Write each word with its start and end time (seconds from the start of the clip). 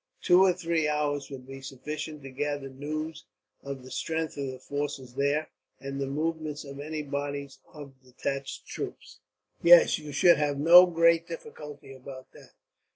Two 0.19 0.41
or 0.41 0.51
three 0.51 0.87
hours 0.87 1.29
would 1.29 1.45
be 1.45 1.61
sufficient 1.61 2.23
to 2.23 2.31
gather 2.31 2.69
news 2.69 3.23
of 3.61 3.83
the 3.83 3.91
strength 3.91 4.35
of 4.35 4.47
the 4.47 4.57
force 4.57 4.97
there, 5.15 5.51
and 5.79 6.01
the 6.01 6.07
movements 6.07 6.65
of 6.65 6.79
any 6.79 7.03
bodies 7.03 7.59
of 7.71 8.01
detached 8.01 8.65
troops." 8.65 9.19
"Yes, 9.61 9.99
you 9.99 10.11
should 10.11 10.37
have 10.37 10.57
no 10.57 10.87
great 10.87 11.27
difficulty 11.27 11.93
about 11.93 12.31
that. 12.31 12.53